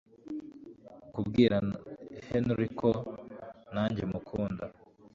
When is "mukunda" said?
4.11-4.63